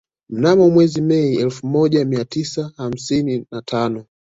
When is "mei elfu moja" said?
1.01-2.05